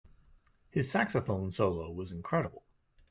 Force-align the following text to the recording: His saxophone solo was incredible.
His 0.71 0.89
saxophone 0.89 1.51
solo 1.51 1.91
was 1.91 2.11
incredible. 2.11 2.63